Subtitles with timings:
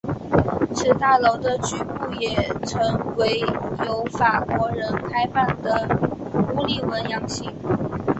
[0.73, 2.33] 此大楼的局部也
[2.65, 3.37] 曾为
[3.85, 5.87] 由法国人开办的
[6.55, 7.53] 乌利文洋行。